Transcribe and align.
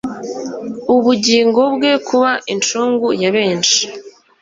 ubugingo 0.95 1.61
bwe 1.75 1.91
kuba 2.07 2.31
incungu 2.53 3.07
ya 3.21 3.29
benshi 3.35 3.81